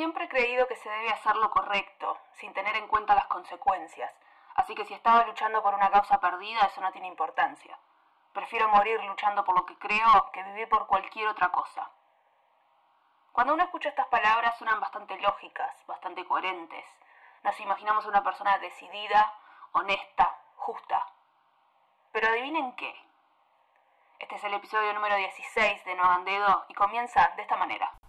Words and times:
Siempre 0.00 0.24
he 0.24 0.28
creído 0.30 0.66
que 0.66 0.76
se 0.76 0.88
debe 0.88 1.10
hacer 1.10 1.36
lo 1.36 1.50
correcto, 1.50 2.16
sin 2.32 2.54
tener 2.54 2.74
en 2.74 2.88
cuenta 2.88 3.14
las 3.14 3.26
consecuencias. 3.26 4.10
Así 4.54 4.74
que 4.74 4.86
si 4.86 4.94
estaba 4.94 5.26
luchando 5.26 5.62
por 5.62 5.74
una 5.74 5.90
causa 5.90 6.18
perdida, 6.18 6.62
eso 6.62 6.80
no 6.80 6.90
tiene 6.90 7.06
importancia. 7.06 7.78
Prefiero 8.32 8.70
morir 8.70 9.04
luchando 9.04 9.44
por 9.44 9.54
lo 9.54 9.66
que 9.66 9.76
creo 9.76 10.30
que 10.32 10.42
vivir 10.42 10.70
por 10.70 10.86
cualquier 10.86 11.28
otra 11.28 11.50
cosa. 11.50 11.90
Cuando 13.32 13.52
uno 13.52 13.62
escucha 13.62 13.90
estas 13.90 14.06
palabras 14.06 14.56
suenan 14.56 14.80
bastante 14.80 15.18
lógicas, 15.20 15.70
bastante 15.86 16.24
coherentes. 16.24 16.86
Nos 17.42 17.60
imaginamos 17.60 18.06
una 18.06 18.24
persona 18.24 18.56
decidida, 18.56 19.34
honesta, 19.72 20.34
justa. 20.56 21.06
Pero 22.12 22.28
adivinen 22.28 22.74
qué. 22.76 23.04
Este 24.18 24.36
es 24.36 24.44
el 24.44 24.54
episodio 24.54 24.94
número 24.94 25.16
16 25.16 25.84
de 25.84 25.94
No 25.94 26.04
Hagan 26.04 26.24
Dedo 26.24 26.64
y 26.68 26.72
comienza 26.72 27.34
de 27.36 27.42
esta 27.42 27.56
manera. 27.58 27.99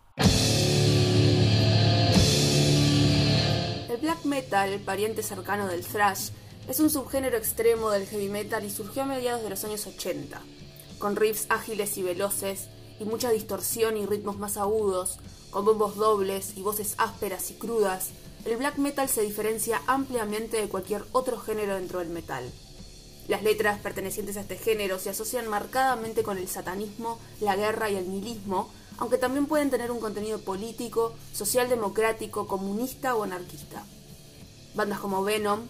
Black 4.01 4.25
metal, 4.25 4.79
pariente 4.79 5.21
cercano 5.21 5.67
del 5.67 5.85
thrash, 5.85 6.29
es 6.67 6.79
un 6.79 6.89
subgénero 6.89 7.37
extremo 7.37 7.91
del 7.91 8.07
heavy 8.07 8.29
metal 8.29 8.65
y 8.65 8.71
surgió 8.71 9.03
a 9.03 9.05
mediados 9.05 9.43
de 9.43 9.49
los 9.51 9.63
años 9.63 9.85
80, 9.85 10.41
con 10.97 11.15
riffs 11.15 11.45
ágiles 11.49 11.97
y 11.97 12.03
veloces 12.03 12.67
y 12.99 13.05
mucha 13.05 13.29
distorsión 13.29 13.97
y 13.97 14.05
ritmos 14.07 14.39
más 14.39 14.57
agudos, 14.57 15.19
con 15.51 15.65
bombos 15.65 15.95
dobles 15.95 16.53
y 16.57 16.61
voces 16.61 16.95
ásperas 16.97 17.51
y 17.51 17.53
crudas. 17.55 18.09
El 18.45 18.57
black 18.57 18.77
metal 18.77 19.07
se 19.07 19.21
diferencia 19.21 19.81
ampliamente 19.85 20.57
de 20.57 20.67
cualquier 20.67 21.03
otro 21.11 21.39
género 21.39 21.75
dentro 21.75 21.99
del 21.99 22.09
metal. 22.09 22.51
Las 23.27 23.43
letras 23.43 23.79
pertenecientes 23.79 24.35
a 24.37 24.41
este 24.41 24.57
género 24.57 24.97
se 24.97 25.11
asocian 25.11 25.47
marcadamente 25.47 26.23
con 26.23 26.39
el 26.39 26.47
satanismo, 26.47 27.19
la 27.39 27.55
guerra 27.55 27.89
y 27.91 27.97
el 27.97 28.09
nihilismo, 28.09 28.71
aunque 29.01 29.17
también 29.17 29.47
pueden 29.47 29.71
tener 29.71 29.89
un 29.89 29.99
contenido 29.99 30.37
político, 30.41 31.15
socialdemocrático, 31.33 32.47
comunista 32.47 33.15
o 33.15 33.23
anarquista. 33.23 33.83
Bandas 34.75 34.99
como 34.99 35.23
Venom, 35.23 35.61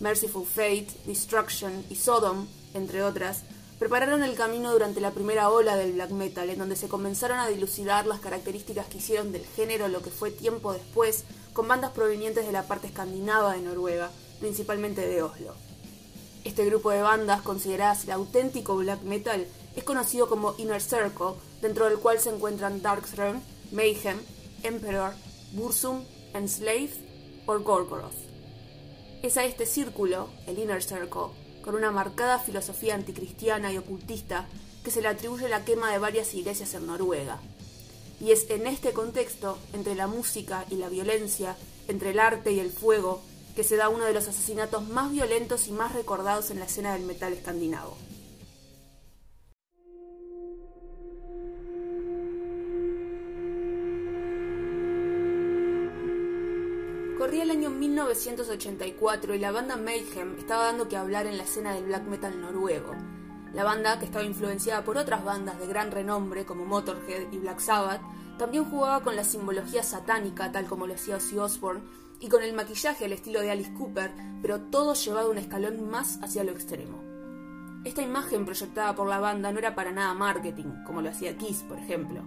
Merciful 0.00 0.44
Fate, 0.44 0.88
Destruction 1.06 1.84
y 1.88 1.94
Sodom, 1.94 2.48
entre 2.74 3.04
otras, 3.04 3.44
prepararon 3.78 4.24
el 4.24 4.34
camino 4.34 4.72
durante 4.72 5.00
la 5.00 5.12
primera 5.12 5.50
ola 5.50 5.76
del 5.76 5.92
black 5.92 6.10
metal, 6.10 6.50
en 6.50 6.58
donde 6.58 6.74
se 6.74 6.88
comenzaron 6.88 7.38
a 7.38 7.46
dilucidar 7.46 8.08
las 8.08 8.18
características 8.18 8.86
que 8.86 8.98
hicieron 8.98 9.30
del 9.30 9.46
género 9.46 9.86
lo 9.86 10.02
que 10.02 10.10
fue 10.10 10.32
tiempo 10.32 10.72
después, 10.72 11.22
con 11.52 11.68
bandas 11.68 11.92
provenientes 11.92 12.44
de 12.44 12.52
la 12.52 12.66
parte 12.66 12.88
escandinava 12.88 13.52
de 13.52 13.60
Noruega, 13.60 14.10
principalmente 14.40 15.06
de 15.06 15.22
Oslo. 15.22 15.54
Este 16.42 16.64
grupo 16.64 16.90
de 16.90 17.02
bandas, 17.02 17.42
consideradas 17.42 18.02
el 18.02 18.10
auténtico 18.10 18.74
black 18.74 19.02
metal, 19.02 19.46
es 19.76 19.84
conocido 19.84 20.28
como 20.28 20.56
Inner 20.58 20.82
Circle, 20.82 21.36
dentro 21.60 21.86
del 21.86 21.98
cual 21.98 22.18
se 22.18 22.30
encuentran 22.30 22.82
Darkthrone, 22.82 23.40
Mayhem, 23.72 24.18
Emperor, 24.62 25.12
Bursum, 25.52 26.04
Enslaved 26.34 26.96
o 27.46 27.58
Gorgoroth. 27.58 28.14
Es 29.22 29.36
a 29.36 29.44
este 29.44 29.66
círculo, 29.66 30.28
el 30.46 30.58
Inner 30.58 30.82
Circle, 30.82 31.32
con 31.62 31.74
una 31.74 31.90
marcada 31.90 32.38
filosofía 32.38 32.94
anticristiana 32.94 33.72
y 33.72 33.78
ocultista, 33.78 34.46
que 34.82 34.90
se 34.90 35.02
le 35.02 35.08
atribuye 35.08 35.48
la 35.48 35.64
quema 35.64 35.92
de 35.92 35.98
varias 35.98 36.32
iglesias 36.34 36.72
en 36.74 36.86
Noruega. 36.86 37.38
Y 38.20 38.32
es 38.32 38.48
en 38.50 38.66
este 38.66 38.92
contexto, 38.92 39.58
entre 39.72 39.94
la 39.94 40.06
música 40.06 40.64
y 40.70 40.76
la 40.76 40.88
violencia, 40.88 41.56
entre 41.88 42.10
el 42.10 42.20
arte 42.20 42.52
y 42.52 42.60
el 42.60 42.70
fuego, 42.70 43.22
que 43.54 43.64
se 43.64 43.76
da 43.76 43.88
uno 43.88 44.04
de 44.04 44.14
los 44.14 44.28
asesinatos 44.28 44.88
más 44.88 45.10
violentos 45.10 45.68
y 45.68 45.72
más 45.72 45.92
recordados 45.92 46.50
en 46.50 46.60
la 46.60 46.66
escena 46.66 46.92
del 46.94 47.02
metal 47.02 47.32
escandinavo. 47.32 47.96
Corría 57.30 57.44
el 57.44 57.52
año 57.52 57.70
1984 57.70 59.36
y 59.36 59.38
la 59.38 59.52
banda 59.52 59.76
Mayhem 59.76 60.36
estaba 60.36 60.64
dando 60.64 60.88
que 60.88 60.96
hablar 60.96 61.26
en 61.26 61.36
la 61.36 61.44
escena 61.44 61.72
del 61.72 61.84
black 61.84 62.02
metal 62.08 62.40
noruego. 62.40 62.92
La 63.54 63.62
banda, 63.62 64.00
que 64.00 64.04
estaba 64.04 64.24
influenciada 64.24 64.82
por 64.82 64.98
otras 64.98 65.24
bandas 65.24 65.56
de 65.60 65.68
gran 65.68 65.92
renombre 65.92 66.44
como 66.44 66.64
Motorhead 66.64 67.30
y 67.30 67.38
Black 67.38 67.60
Sabbath, 67.60 68.00
también 68.36 68.64
jugaba 68.64 69.04
con 69.04 69.14
la 69.14 69.22
simbología 69.22 69.84
satánica, 69.84 70.50
tal 70.50 70.66
como 70.66 70.88
lo 70.88 70.94
hacía 70.94 71.18
Ozzy 71.18 71.38
Osbourne, 71.38 71.84
y 72.18 72.28
con 72.28 72.42
el 72.42 72.52
maquillaje 72.52 73.04
al 73.04 73.12
estilo 73.12 73.40
de 73.40 73.52
Alice 73.52 73.72
Cooper, 73.74 74.10
pero 74.42 74.62
todo 74.62 74.94
llevado 74.94 75.30
un 75.30 75.38
escalón 75.38 75.88
más 75.88 76.18
hacia 76.24 76.42
lo 76.42 76.50
extremo. 76.50 77.00
Esta 77.84 78.02
imagen 78.02 78.44
proyectada 78.44 78.96
por 78.96 79.06
la 79.06 79.20
banda 79.20 79.52
no 79.52 79.60
era 79.60 79.76
para 79.76 79.92
nada 79.92 80.14
marketing, 80.14 80.82
como 80.84 81.00
lo 81.00 81.10
hacía 81.10 81.38
Kiss, 81.38 81.62
por 81.62 81.78
ejemplo. 81.78 82.24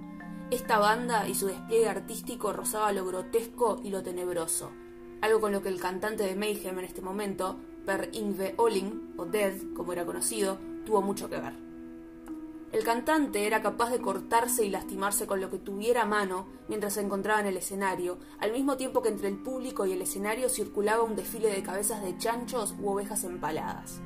Esta 0.50 0.80
banda 0.80 1.28
y 1.28 1.36
su 1.36 1.48
despliegue 1.48 1.90
artístico 1.90 2.54
rozaba 2.54 2.94
lo 2.94 3.06
grotesco 3.06 3.82
y 3.84 3.90
lo 3.90 4.02
tenebroso, 4.02 4.72
algo 5.24 5.40
con 5.40 5.54
lo 5.54 5.62
que 5.62 5.70
el 5.70 5.80
cantante 5.80 6.24
de 6.24 6.36
Mayhem 6.36 6.80
en 6.80 6.84
este 6.84 7.02
momento, 7.02 7.56
Per 7.86 8.10
Ingve 8.12 8.56
Olling, 8.58 9.14
o 9.16 9.24
Dead, 9.24 9.54
como 9.74 9.94
era 9.94 10.06
conocido, 10.06 10.58
tuvo 10.86 11.02
mucho 11.02 11.30
que 11.30 11.40
ver. 11.40 11.54
El 12.74 12.84
cantante 12.84 13.48
era 13.48 13.62
capaz 13.62 13.90
de 13.92 14.02
cortarse 14.02 14.66
y 14.66 14.70
lastimarse 14.70 15.26
con 15.26 15.40
lo 15.40 15.50
que 15.50 15.60
tuviera 15.60 16.02
a 16.02 16.06
mano 16.06 16.48
mientras 16.68 16.96
se 16.96 17.02
encontraba 17.02 17.40
en 17.40 17.48
el 17.48 17.56
escenario, 17.56 18.18
al 18.40 18.52
mismo 18.52 18.76
tiempo 18.76 19.02
que 19.02 19.08
entre 19.08 19.30
el 19.30 19.38
público 19.38 19.86
y 19.86 19.94
el 19.94 20.02
escenario 20.02 20.50
circulaba 20.50 21.04
un 21.04 21.16
desfile 21.16 21.50
de 21.50 21.64
cabezas 21.64 22.04
de 22.04 22.18
chanchos 22.18 22.76
u 22.82 22.90
ovejas 22.90 23.24
empaladas. 23.24 24.02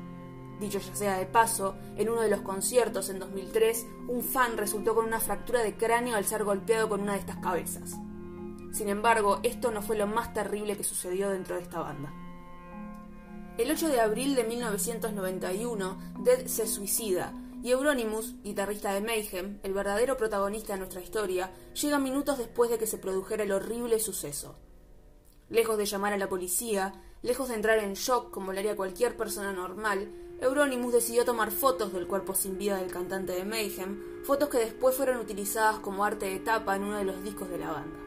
Dicho 0.59 0.77
ya 0.77 0.95
sea 0.95 1.17
de 1.17 1.25
paso, 1.25 1.77
en 1.95 2.09
uno 2.09 2.21
de 2.21 2.29
los 2.29 2.41
conciertos 2.41 3.09
en 3.09 3.17
2003, 3.17 3.87
un 4.07 4.21
fan 4.21 4.55
resultó 4.55 4.93
con 4.93 5.05
una 5.07 5.19
fractura 5.19 5.63
de 5.63 5.75
cráneo 5.75 6.15
al 6.15 6.25
ser 6.25 6.43
golpeado 6.43 6.87
con 6.87 7.01
una 7.01 7.13
de 7.13 7.19
estas 7.19 7.37
cabezas. 7.37 7.97
Sin 8.77 8.89
embargo, 8.89 9.39
esto 9.41 9.71
no 9.71 9.81
fue 9.81 9.97
lo 9.97 10.05
más 10.05 10.35
terrible 10.35 10.77
que 10.77 10.83
sucedió 10.83 11.31
dentro 11.31 11.55
de 11.55 11.63
esta 11.63 11.79
banda. 11.79 12.13
El 13.57 13.71
8 13.71 13.87
de 13.87 13.99
abril 13.99 14.35
de 14.35 14.43
1991, 14.43 15.97
Dead 16.19 16.45
se 16.45 16.67
suicida, 16.67 17.33
y 17.63 17.71
Euronymous, 17.71 18.35
guitarrista 18.43 18.93
de 18.93 19.01
Mayhem, 19.01 19.59
el 19.63 19.73
verdadero 19.73 20.15
protagonista 20.15 20.73
de 20.73 20.79
nuestra 20.79 21.01
historia, 21.01 21.51
llega 21.73 21.97
minutos 21.97 22.37
después 22.37 22.69
de 22.69 22.77
que 22.77 22.85
se 22.85 22.99
produjera 22.99 23.45
el 23.45 23.51
horrible 23.51 23.99
suceso. 23.99 24.59
Lejos 25.49 25.79
de 25.79 25.87
llamar 25.87 26.13
a 26.13 26.17
la 26.17 26.29
policía, 26.29 27.01
lejos 27.23 27.49
de 27.49 27.55
entrar 27.55 27.79
en 27.79 27.95
shock 27.95 28.29
como 28.29 28.53
lo 28.53 28.59
haría 28.59 28.75
cualquier 28.75 29.17
persona 29.17 29.53
normal, 29.53 30.11
Euronymous 30.39 30.93
decidió 30.93 31.25
tomar 31.25 31.49
fotos 31.49 31.93
del 31.93 32.05
cuerpo 32.05 32.35
sin 32.35 32.59
vida 32.59 32.77
del 32.77 32.91
cantante 32.91 33.33
de 33.33 33.43
Mayhem, 33.43 34.23
fotos 34.23 34.49
que 34.49 34.59
después 34.59 34.95
fueron 34.95 35.17
utilizadas 35.17 35.79
como 35.79 36.05
arte 36.05 36.27
de 36.27 36.41
tapa 36.41 36.75
en 36.75 36.83
uno 36.83 36.99
de 36.99 37.05
los 37.05 37.23
discos 37.23 37.49
de 37.49 37.57
la 37.57 37.71
banda. 37.71 38.06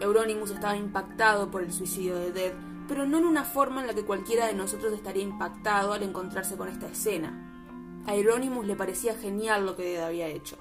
Euronymous 0.00 0.50
estaba 0.50 0.76
impactado 0.76 1.50
por 1.50 1.62
el 1.62 1.72
suicidio 1.72 2.16
de 2.16 2.32
Dead, 2.32 2.52
pero 2.88 3.06
no 3.06 3.18
en 3.18 3.24
una 3.24 3.44
forma 3.44 3.80
en 3.80 3.86
la 3.86 3.94
que 3.94 4.04
cualquiera 4.04 4.46
de 4.46 4.54
nosotros 4.54 4.92
estaría 4.92 5.22
impactado 5.22 5.92
al 5.92 6.02
encontrarse 6.02 6.56
con 6.56 6.68
esta 6.68 6.88
escena. 6.88 8.02
A 8.06 8.14
Euronymous 8.14 8.66
le 8.66 8.76
parecía 8.76 9.14
genial 9.14 9.64
lo 9.64 9.76
que 9.76 9.84
Dead 9.84 10.04
había 10.04 10.28
hecho. 10.28 10.58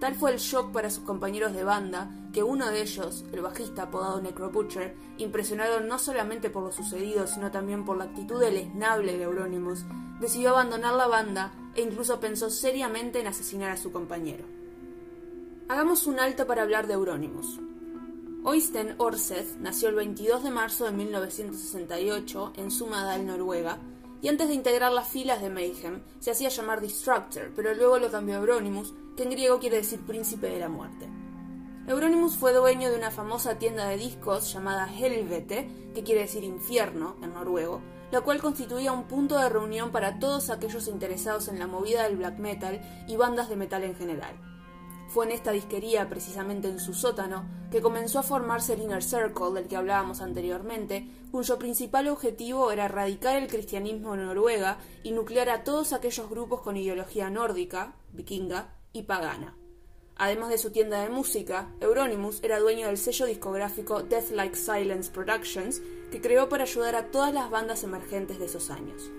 Tal 0.00 0.14
fue 0.14 0.32
el 0.32 0.38
shock 0.38 0.72
para 0.72 0.88
sus 0.88 1.04
compañeros 1.04 1.52
de 1.52 1.62
banda 1.62 2.10
que 2.32 2.42
uno 2.42 2.70
de 2.70 2.80
ellos, 2.80 3.26
el 3.32 3.42
bajista 3.42 3.82
apodado 3.82 4.22
Necrobutcher, 4.22 4.96
impresionado 5.18 5.80
no 5.80 5.98
solamente 5.98 6.48
por 6.48 6.62
lo 6.62 6.72
sucedido, 6.72 7.26
sino 7.26 7.50
también 7.50 7.84
por 7.84 7.98
la 7.98 8.04
actitud 8.04 8.40
deleznable 8.40 9.18
de 9.18 9.24
Euronymous, 9.24 9.84
decidió 10.18 10.50
abandonar 10.50 10.94
la 10.94 11.06
banda 11.06 11.52
e 11.74 11.82
incluso 11.82 12.18
pensó 12.18 12.48
seriamente 12.48 13.20
en 13.20 13.26
asesinar 13.26 13.72
a 13.72 13.76
su 13.76 13.92
compañero. 13.92 14.44
Hagamos 15.68 16.06
un 16.06 16.18
alto 16.18 16.46
para 16.46 16.62
hablar 16.62 16.86
de 16.86 16.94
Euronymous. 16.94 17.60
Oystein 18.42 18.94
Orseth 18.96 19.58
nació 19.58 19.90
el 19.90 19.96
22 19.96 20.42
de 20.42 20.50
marzo 20.50 20.86
de 20.86 20.92
1968 20.92 22.54
en 22.56 22.70
Sumadal, 22.70 23.26
Noruega, 23.26 23.76
y 24.22 24.28
antes 24.28 24.48
de 24.48 24.54
integrar 24.54 24.92
las 24.92 25.08
filas 25.08 25.42
de 25.42 25.50
Mayhem 25.50 26.00
se 26.20 26.30
hacía 26.30 26.48
llamar 26.48 26.80
Destructor, 26.80 27.52
pero 27.54 27.74
luego 27.74 27.98
lo 27.98 28.10
cambió 28.10 28.36
a 28.36 28.38
Euronymous, 28.38 28.94
que 29.14 29.24
en 29.24 29.30
griego 29.30 29.58
quiere 29.58 29.76
decir 29.76 30.00
príncipe 30.00 30.48
de 30.48 30.58
la 30.58 30.70
muerte. 30.70 31.06
Euronymous 31.86 32.38
fue 32.38 32.54
dueño 32.54 32.88
de 32.90 32.96
una 32.96 33.10
famosa 33.10 33.58
tienda 33.58 33.86
de 33.86 33.98
discos 33.98 34.50
llamada 34.50 34.88
Helvete, 34.90 35.90
que 35.94 36.02
quiere 36.02 36.22
decir 36.22 36.42
infierno 36.42 37.16
en 37.22 37.34
noruego, 37.34 37.82
la 38.10 38.22
cual 38.22 38.40
constituía 38.40 38.92
un 38.92 39.04
punto 39.04 39.38
de 39.38 39.50
reunión 39.50 39.90
para 39.90 40.18
todos 40.18 40.48
aquellos 40.48 40.88
interesados 40.88 41.48
en 41.48 41.58
la 41.58 41.66
movida 41.66 42.04
del 42.04 42.16
black 42.16 42.38
metal 42.38 42.80
y 43.06 43.16
bandas 43.16 43.50
de 43.50 43.56
metal 43.56 43.84
en 43.84 43.96
general. 43.96 44.34
Fue 45.10 45.26
en 45.26 45.32
esta 45.32 45.50
disquería, 45.50 46.08
precisamente 46.08 46.68
en 46.68 46.78
su 46.78 46.94
sótano, 46.94 47.44
que 47.72 47.82
comenzó 47.82 48.20
a 48.20 48.22
formarse 48.22 48.74
el 48.74 48.82
Inner 48.82 49.02
Circle 49.02 49.50
del 49.52 49.66
que 49.66 49.74
hablábamos 49.74 50.20
anteriormente, 50.20 51.04
cuyo 51.32 51.58
principal 51.58 52.06
objetivo 52.06 52.70
era 52.70 52.84
erradicar 52.84 53.34
el 53.34 53.48
cristianismo 53.48 54.14
en 54.14 54.24
Noruega 54.24 54.78
y 55.02 55.10
nuclear 55.10 55.48
a 55.48 55.64
todos 55.64 55.92
aquellos 55.92 56.30
grupos 56.30 56.60
con 56.60 56.76
ideología 56.76 57.28
nórdica, 57.28 57.96
vikinga 58.12 58.72
y 58.92 59.02
pagana. 59.02 59.56
Además 60.14 60.50
de 60.50 60.58
su 60.58 60.70
tienda 60.70 61.02
de 61.02 61.08
música, 61.08 61.74
Euronymous 61.80 62.38
era 62.44 62.60
dueño 62.60 62.86
del 62.86 62.98
sello 62.98 63.26
discográfico 63.26 64.04
Death 64.04 64.30
Like 64.30 64.54
Silence 64.54 65.10
Productions, 65.10 65.82
que 66.12 66.20
creó 66.20 66.48
para 66.48 66.62
ayudar 66.62 66.94
a 66.94 67.10
todas 67.10 67.34
las 67.34 67.50
bandas 67.50 67.82
emergentes 67.82 68.38
de 68.38 68.44
esos 68.44 68.70
años. 68.70 69.10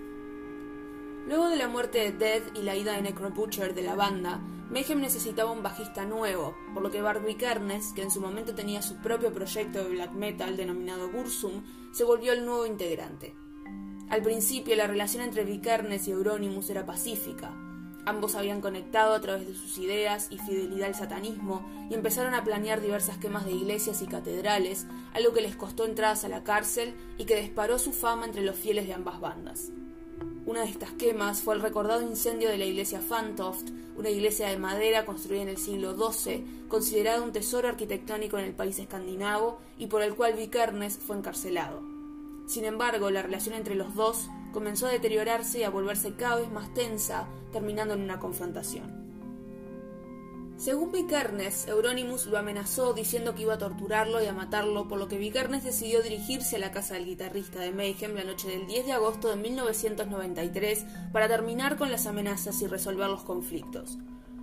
Luego 1.26 1.48
de 1.48 1.56
la 1.56 1.68
muerte 1.68 1.98
de 1.98 2.12
Dead 2.12 2.42
y 2.54 2.62
la 2.62 2.74
ida 2.74 2.94
de 2.94 3.02
Necro 3.02 3.30
Butcher 3.30 3.74
de 3.74 3.82
la 3.82 3.94
banda, 3.94 4.40
Mayhem 4.70 5.00
necesitaba 5.00 5.52
un 5.52 5.62
bajista 5.62 6.04
nuevo, 6.04 6.56
por 6.74 6.82
lo 6.82 6.90
que 6.90 7.00
Bart 7.00 7.24
Vikernes, 7.24 7.92
que 7.92 8.02
en 8.02 8.10
su 8.10 8.20
momento 8.20 8.54
tenía 8.54 8.82
su 8.82 8.96
propio 8.96 9.32
proyecto 9.32 9.84
de 9.84 9.90
black 9.90 10.12
metal 10.12 10.56
denominado 10.56 11.10
Bursum, 11.10 11.62
se 11.92 12.04
volvió 12.04 12.32
el 12.32 12.44
nuevo 12.44 12.66
integrante. 12.66 13.36
Al 14.08 14.22
principio 14.22 14.74
la 14.74 14.88
relación 14.88 15.22
entre 15.22 15.44
Vikernes 15.44 16.08
y 16.08 16.10
Euronymous 16.10 16.70
era 16.70 16.84
pacífica. 16.84 17.54
Ambos 18.04 18.34
habían 18.34 18.60
conectado 18.60 19.14
a 19.14 19.20
través 19.20 19.46
de 19.46 19.54
sus 19.54 19.78
ideas 19.78 20.26
y 20.30 20.38
fidelidad 20.38 20.88
al 20.88 20.96
satanismo 20.96 21.64
y 21.88 21.94
empezaron 21.94 22.34
a 22.34 22.42
planear 22.42 22.80
diversas 22.80 23.18
quemas 23.18 23.44
de 23.44 23.52
iglesias 23.52 24.02
y 24.02 24.06
catedrales, 24.06 24.86
algo 25.14 25.32
que 25.32 25.40
les 25.40 25.54
costó 25.54 25.84
entradas 25.84 26.24
a 26.24 26.28
la 26.28 26.42
cárcel 26.42 26.94
y 27.16 27.26
que 27.26 27.40
disparó 27.40 27.78
su 27.78 27.92
fama 27.92 28.26
entre 28.26 28.42
los 28.42 28.56
fieles 28.56 28.88
de 28.88 28.94
ambas 28.94 29.20
bandas. 29.20 29.70
Una 30.44 30.62
de 30.62 30.70
estas 30.70 30.90
quemas 30.92 31.40
fue 31.40 31.54
el 31.54 31.60
recordado 31.60 32.02
incendio 32.02 32.48
de 32.48 32.58
la 32.58 32.64
iglesia 32.64 33.00
Fantoft, 33.00 33.70
una 33.96 34.10
iglesia 34.10 34.48
de 34.48 34.58
madera 34.58 35.04
construida 35.04 35.42
en 35.42 35.48
el 35.48 35.56
siglo 35.56 35.94
XII, 35.94 36.66
considerada 36.68 37.22
un 37.22 37.30
tesoro 37.30 37.68
arquitectónico 37.68 38.38
en 38.38 38.46
el 38.46 38.52
país 38.52 38.78
escandinavo 38.80 39.60
y 39.78 39.86
por 39.86 40.02
el 40.02 40.16
cual 40.16 40.34
Vikernes 40.34 40.98
fue 40.98 41.16
encarcelado. 41.16 41.80
Sin 42.46 42.64
embargo, 42.64 43.10
la 43.10 43.22
relación 43.22 43.54
entre 43.54 43.76
los 43.76 43.94
dos 43.94 44.28
comenzó 44.52 44.86
a 44.86 44.90
deteriorarse 44.90 45.60
y 45.60 45.62
a 45.62 45.70
volverse 45.70 46.14
cada 46.16 46.36
vez 46.36 46.50
más 46.50 46.74
tensa, 46.74 47.28
terminando 47.52 47.94
en 47.94 48.00
una 48.00 48.18
confrontación. 48.18 49.01
Según 50.62 50.92
Vikernes, 50.92 51.66
Euronymous 51.66 52.26
lo 52.26 52.38
amenazó 52.38 52.94
diciendo 52.94 53.34
que 53.34 53.42
iba 53.42 53.54
a 53.54 53.58
torturarlo 53.58 54.22
y 54.22 54.26
a 54.26 54.32
matarlo, 54.32 54.86
por 54.86 54.96
lo 54.96 55.08
que 55.08 55.18
Vikernes 55.18 55.64
decidió 55.64 56.02
dirigirse 56.02 56.54
a 56.54 56.60
la 56.60 56.70
casa 56.70 56.94
del 56.94 57.04
guitarrista 57.04 57.58
de 57.58 57.72
Mayhem 57.72 58.14
la 58.14 58.22
noche 58.22 58.46
del 58.46 58.68
10 58.68 58.86
de 58.86 58.92
agosto 58.92 59.28
de 59.28 59.34
1993 59.34 60.86
para 61.12 61.26
terminar 61.26 61.76
con 61.76 61.90
las 61.90 62.06
amenazas 62.06 62.62
y 62.62 62.68
resolver 62.68 63.10
los 63.10 63.24
conflictos. 63.24 63.98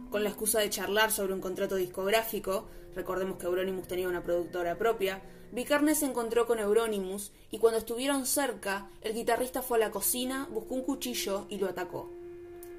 Con 0.09 0.23
la 0.23 0.27
excusa 0.27 0.59
de 0.59 0.69
charlar 0.69 1.09
sobre 1.13 1.33
un 1.33 1.39
contrato 1.39 1.77
discográfico, 1.77 2.67
recordemos 2.95 3.37
que 3.37 3.45
Euronymous 3.45 3.87
tenía 3.87 4.09
una 4.09 4.21
productora 4.21 4.77
propia, 4.77 5.21
Vikernes 5.53 5.99
se 5.99 6.07
encontró 6.07 6.45
con 6.45 6.59
Euronymous 6.59 7.31
y 7.49 7.59
cuando 7.59 7.79
estuvieron 7.79 8.25
cerca, 8.25 8.89
el 8.99 9.13
guitarrista 9.13 9.61
fue 9.61 9.77
a 9.77 9.87
la 9.87 9.91
cocina, 9.91 10.49
buscó 10.51 10.75
un 10.75 10.83
cuchillo 10.83 11.45
y 11.47 11.59
lo 11.59 11.69
atacó. 11.69 12.11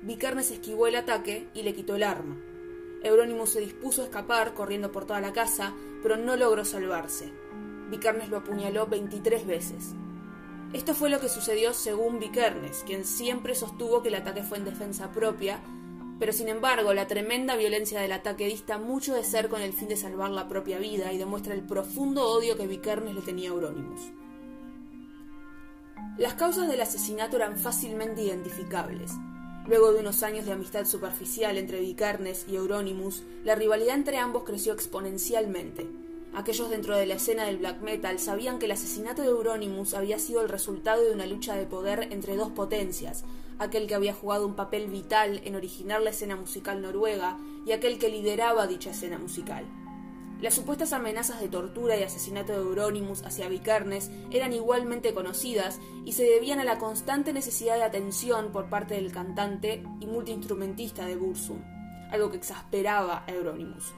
Vikernes 0.03 0.51
esquivó 0.51 0.87
el 0.87 0.97
ataque 0.97 1.49
y 1.55 1.63
le 1.63 1.75
quitó 1.75 1.97
el 1.97 2.03
arma. 2.03 2.37
Euronymous 3.03 3.51
se 3.51 3.61
dispuso 3.61 4.03
a 4.03 4.05
escapar 4.05 4.55
corriendo 4.55 4.93
por 4.93 5.07
toda 5.07 5.21
la 5.21 5.33
casa, 5.33 5.73
pero 6.03 6.17
no 6.17 6.37
logró 6.37 6.65
salvarse. 6.65 7.33
Vikernes 7.91 8.29
lo 8.29 8.39
apuñaló 8.39 8.87
23 8.87 9.47
veces. 9.47 9.95
Esto 10.73 10.95
fue 10.95 11.11
lo 11.11 11.19
que 11.21 11.29
sucedió 11.29 11.73
según 11.73 12.21
Vikernes, 12.21 12.85
quien 12.87 13.05
siempre 13.05 13.55
sostuvo 13.55 14.03
que 14.03 14.09
el 14.09 14.15
ataque 14.15 14.45
fue 14.45 14.59
en 14.59 14.65
defensa 14.65 15.11
propia, 15.11 15.61
pero 16.21 16.33
sin 16.33 16.49
embargo 16.49 16.95
la 16.95 17.07
tremenda 17.07 17.57
violencia 17.57 18.01
del 18.01 18.13
ataque 18.13 18.47
dista 18.47 18.79
mucho 18.79 19.15
de 19.15 19.25
ser 19.25 19.49
con 19.49 19.63
el 19.63 19.73
fin 19.73 19.89
de 19.89 19.97
salvar 19.97 20.31
la 20.31 20.49
propia 20.49 20.79
vida 20.79 21.13
y 21.13 21.19
demuestra 21.19 21.55
el 21.55 21.63
profundo 21.63 22.29
odio 22.29 22.57
que 22.57 22.67
Vikernes 22.67 23.15
le 23.15 23.23
tenía 23.23 23.51
a 23.51 23.55
Euronymous. 23.55 24.13
Las 26.19 26.35
causas 26.35 26.69
del 26.69 26.83
asesinato 26.83 27.37
eran 27.37 27.57
fácilmente 27.57 28.23
identificables. 28.23 29.13
Luego 29.71 29.93
de 29.93 30.01
unos 30.01 30.25
años 30.25 30.47
de 30.47 30.53
amistad 30.53 30.85
superficial 30.85 31.57
entre 31.57 31.79
Vikernes 31.79 32.45
y 32.49 32.57
Euronymous, 32.57 33.23
la 33.45 33.55
rivalidad 33.55 33.95
entre 33.95 34.19
ambos 34.19 34.43
creció 34.43 34.73
exponencialmente. 34.73 35.87
Aquellos 36.35 36.71
dentro 36.71 36.97
de 36.97 37.07
la 37.07 37.15
escena 37.15 37.45
del 37.45 37.59
black 37.59 37.81
metal 37.81 38.19
sabían 38.19 38.59
que 38.59 38.67
el 38.67 38.73
asesinato 38.73 39.23
de 39.23 39.29
Euronymous 39.29 39.95
había 39.95 40.19
sido 40.19 40.41
el 40.41 40.49
resultado 40.49 41.05
de 41.05 41.13
una 41.13 41.25
lucha 41.25 41.55
de 41.55 41.67
poder 41.67 42.09
entre 42.11 42.35
dos 42.35 42.51
potencias, 42.51 43.23
aquel 43.61 43.87
que 43.87 43.95
había 43.95 44.13
jugado 44.13 44.45
un 44.45 44.57
papel 44.57 44.89
vital 44.89 45.41
en 45.45 45.55
originar 45.55 46.03
la 46.03 46.11
escena 46.11 46.35
musical 46.35 46.83
noruega 46.83 47.39
y 47.65 47.71
aquel 47.71 48.01
que 48.01 48.09
lideraba 48.09 48.67
dicha 48.67 48.91
escena 48.91 49.19
musical. 49.19 49.65
Las 50.41 50.55
supuestas 50.55 50.95
amenazas 50.95 51.39
de 51.39 51.49
tortura 51.49 51.99
y 51.99 52.03
asesinato 52.03 52.53
de 52.53 52.61
Euronymous 52.61 53.23
hacia 53.27 53.49
Vikernes 53.49 54.11
eran 54.31 54.55
igualmente 54.55 55.13
conocidas 55.13 55.79
y 56.07 56.13
se 56.13 56.23
debían 56.23 56.61
a 56.61 56.65
la 56.65 56.79
constante 56.79 57.35
necesidad 57.35 57.77
de 57.77 57.83
atención 57.83 58.51
por 58.51 58.71
parte 58.71 58.95
del 58.95 59.13
cantante 59.13 59.85
y 60.01 60.07
multiinstrumentista 60.07 61.05
de 61.05 61.17
Bursum, 61.17 61.59
algo 62.11 62.31
que 62.31 62.39
exasperaba 62.39 63.25
a 63.27 63.33
Euronymous. 63.33 63.93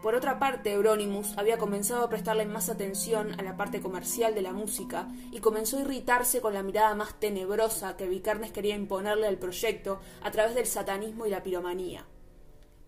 Por 0.00 0.14
otra 0.14 0.38
parte, 0.38 0.72
Euronymous 0.72 1.36
había 1.36 1.58
comenzado 1.58 2.04
a 2.04 2.08
prestarle 2.08 2.46
más 2.46 2.68
atención 2.68 3.32
a 3.40 3.42
la 3.42 3.56
parte 3.56 3.80
comercial 3.80 4.36
de 4.36 4.42
la 4.42 4.52
música 4.52 5.08
y 5.32 5.40
comenzó 5.40 5.78
a 5.78 5.80
irritarse 5.80 6.40
con 6.40 6.54
la 6.54 6.62
mirada 6.62 6.94
más 6.94 7.18
tenebrosa 7.18 7.96
que 7.96 8.06
Vikernes 8.06 8.52
quería 8.52 8.76
imponerle 8.76 9.26
al 9.26 9.38
proyecto 9.38 9.98
a 10.22 10.30
través 10.30 10.54
del 10.54 10.66
satanismo 10.66 11.26
y 11.26 11.30
la 11.30 11.42
piromanía. 11.42 12.06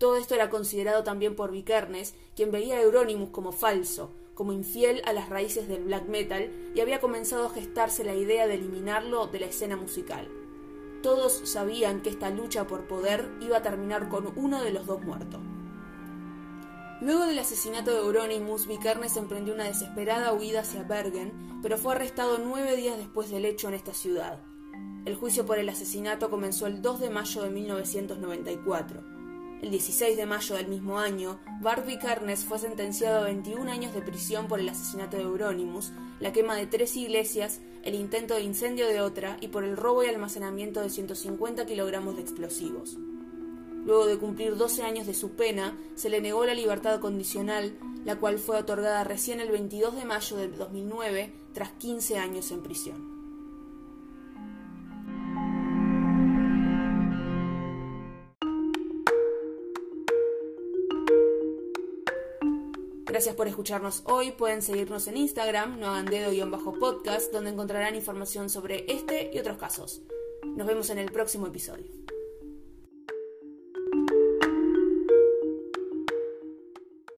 Todo 0.01 0.17
esto 0.17 0.35
era 0.35 0.49
considerado 0.49 1.05
también 1.05 1.37
por 1.37 1.51
Vikernes, 1.51 2.15
quien 2.35 2.51
veía 2.51 2.77
a 2.77 2.81
Euronymous 2.81 3.29
como 3.29 3.53
falso, 3.53 4.11
como 4.35 4.55
infiel 4.55 5.03
a 5.05 5.13
las 5.13 5.29
raíces 5.29 5.69
del 5.69 5.85
black 5.85 6.09
metal 6.09 6.51
y 6.75 6.81
había 6.81 7.03
comenzado 7.03 7.45
a 7.45 7.51
gestarse 7.51 8.03
la 8.03 8.15
idea 8.15 8.47
de 8.47 8.55
eliminarlo 8.55 9.27
de 9.27 9.41
la 9.41 9.47
escena 9.49 9.77
musical. 9.77 10.27
Todos 11.03 11.43
sabían 11.45 12.01
que 12.01 12.09
esta 12.09 12.31
lucha 12.31 12.67
por 12.67 12.89
poder 12.89 13.31
iba 13.43 13.59
a 13.59 13.63
terminar 13.63 14.09
con 14.09 14.33
uno 14.37 14.63
de 14.63 14.73
los 14.73 14.87
dos 14.87 15.03
muertos. 15.03 15.43
Luego 17.03 17.27
del 17.27 17.39
asesinato 17.39 17.91
de 17.91 17.99
Euronymous, 17.99 18.67
Vikernes 18.67 19.19
emprendió 19.19 19.53
una 19.53 19.65
desesperada 19.65 20.33
huida 20.33 20.61
hacia 20.61 20.83
Bergen, 20.83 21.61
pero 21.61 21.77
fue 21.77 21.95
arrestado 21.95 22.39
nueve 22.39 22.75
días 22.75 22.97
después 22.97 23.29
del 23.29 23.45
hecho 23.45 23.69
en 23.69 23.75
esta 23.75 23.93
ciudad. 23.93 24.41
El 25.05 25.17
juicio 25.17 25.45
por 25.45 25.59
el 25.59 25.69
asesinato 25.69 26.31
comenzó 26.31 26.67
el 26.67 26.81
2 26.81 27.01
de 27.01 27.11
mayo 27.11 27.43
de 27.43 27.51
1994. 27.51 29.20
El 29.61 29.71
16 29.71 30.17
de 30.17 30.25
mayo 30.25 30.57
del 30.57 30.69
mismo 30.69 30.99
año, 30.99 31.39
Bart 31.61 31.87
Vikernes 31.87 32.47
fue 32.47 32.59
sentenciado 32.59 33.21
a 33.21 33.25
21 33.25 33.71
años 33.71 33.93
de 33.93 34.01
prisión 34.01 34.49
por 34.49 34.59
el 34.59 34.71
asesinato 34.71 35.19
de 35.19 35.25
Euronymous, 35.25 35.93
la 36.19 36.33
quema 36.33 36.57
de 36.57 36.67
tres 36.67 36.97
iglesias, 36.97 37.61
el 37.83 37.95
intento 37.95 38.35
de 38.35 38.41
incendio 38.41 38.87
de 38.87 39.03
otra 39.03 39.37
y 39.43 39.49
por 39.49 39.65
el 39.65 39.77
robo 39.77 40.03
y 40.03 40.07
almacenamiento 40.07 40.81
de 40.81 40.89
150 40.89 41.67
kilogramos 41.67 42.17
de 42.17 42.23
explosivos. 42.23 42.97
Luego 43.85 44.07
de 44.07 44.17
cumplir 44.17 44.57
12 44.57 44.83
años 44.83 45.07
de 45.07 45.13
su 45.13 45.33
pena, 45.33 45.77
se 45.95 46.09
le 46.09 46.23
negó 46.23 46.47
la 46.47 46.55
libertad 46.55 46.99
condicional, 46.99 47.77
la 48.07 48.17
cual 48.17 48.39
fue 48.39 48.57
otorgada 48.57 49.05
recién 49.05 49.41
el 49.41 49.51
22 49.51 49.95
de 49.95 50.05
mayo 50.07 50.37
de 50.39 50.49
2009, 50.49 51.35
tras 51.53 51.71
15 51.73 52.17
años 52.17 52.51
en 52.51 52.63
prisión. 52.63 53.20
Gracias 63.05 63.35
por 63.35 63.49
escucharnos 63.49 64.03
hoy. 64.05 64.33
Pueden 64.33 64.63
seguirnos 64.63 65.09
en 65.09 65.17
Instagram, 65.17 65.79
no 65.81 65.89
hagan 65.89 66.07
dedo-podcast, 66.07 67.33
donde 67.33 67.51
encontrarán 67.51 67.95
información 67.95 68.49
sobre 68.51 68.85
este 68.93 69.31
y 69.33 69.39
otros 69.39 69.59
casos. 69.59 70.03
Nos 70.45 70.67
vemos 70.67 70.91
en 70.91 70.99
el 70.99 71.11
próximo 71.11 71.47
episodio. 71.47 72.00